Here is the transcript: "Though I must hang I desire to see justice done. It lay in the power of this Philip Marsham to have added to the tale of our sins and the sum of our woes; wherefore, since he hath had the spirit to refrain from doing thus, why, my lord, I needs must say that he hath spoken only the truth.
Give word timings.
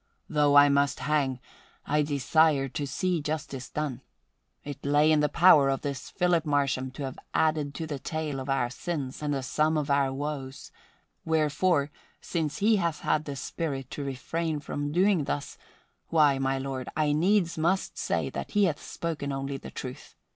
"Though 0.27 0.57
I 0.57 0.67
must 0.67 1.01
hang 1.01 1.39
I 1.85 2.01
desire 2.01 2.67
to 2.67 2.87
see 2.87 3.21
justice 3.21 3.69
done. 3.69 4.01
It 4.63 4.83
lay 4.83 5.11
in 5.11 5.19
the 5.19 5.29
power 5.29 5.69
of 5.69 5.81
this 5.81 6.09
Philip 6.09 6.43
Marsham 6.43 6.89
to 6.93 7.03
have 7.03 7.19
added 7.35 7.75
to 7.75 7.85
the 7.85 7.99
tale 7.99 8.39
of 8.39 8.49
our 8.49 8.71
sins 8.71 9.21
and 9.21 9.31
the 9.31 9.43
sum 9.43 9.77
of 9.77 9.91
our 9.91 10.11
woes; 10.11 10.71
wherefore, 11.23 11.91
since 12.19 12.57
he 12.57 12.77
hath 12.77 13.01
had 13.01 13.25
the 13.25 13.35
spirit 13.35 13.91
to 13.91 14.03
refrain 14.03 14.59
from 14.59 14.91
doing 14.91 15.25
thus, 15.25 15.55
why, 16.07 16.39
my 16.39 16.57
lord, 16.57 16.89
I 16.97 17.11
needs 17.11 17.55
must 17.59 17.95
say 17.99 18.31
that 18.31 18.53
he 18.53 18.63
hath 18.63 18.81
spoken 18.81 19.31
only 19.31 19.57
the 19.57 19.69
truth. 19.69 20.15